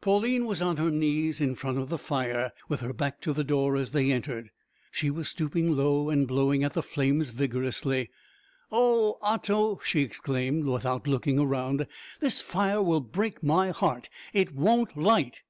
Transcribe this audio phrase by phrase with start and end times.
[0.00, 3.42] Pauline was on her knees in front of the fire, with her back to the
[3.42, 4.52] door, as they entered.
[4.92, 8.08] She was stooping low and blowing at the flames vigorously.
[8.70, 11.88] "O Otto!" she exclaimed, without looking round,
[12.20, 14.08] "this fire will break my heart.
[14.32, 15.42] It won't light!"